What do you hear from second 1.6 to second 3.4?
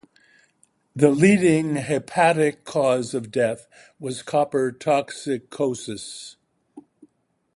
"hepatic" cause of